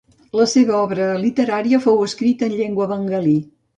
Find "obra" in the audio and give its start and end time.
0.77-1.09